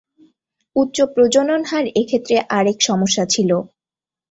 [0.75, 3.57] উচ্চ প্রজনন হার এক্ষেত্রে আরেক সমস্যা ছিলো।